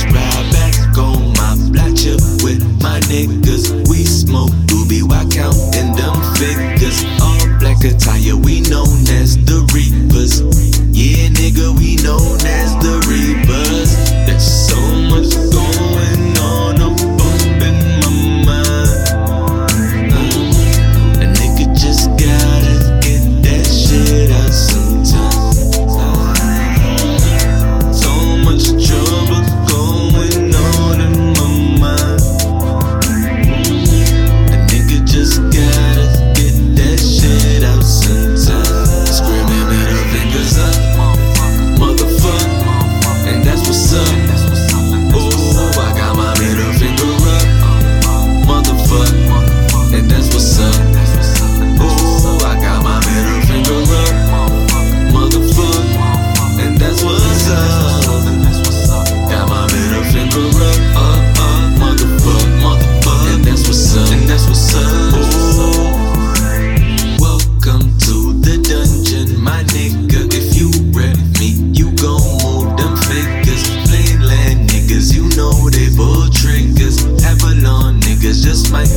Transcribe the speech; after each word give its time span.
right 0.00 0.21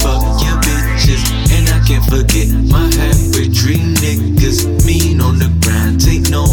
fuck 0.00 0.22
your 0.42 0.56
bitches. 0.62 1.22
And 1.52 1.68
I 1.70 1.80
can't 1.86 2.04
forget 2.04 2.48
my 2.70 2.86
half 2.96 3.26
dream 3.66 3.94
niggas 3.96 4.86
mean 4.86 5.20
on 5.20 5.38
the 5.38 5.50
grind. 5.60 6.00
Take 6.00 6.30
no 6.30 6.44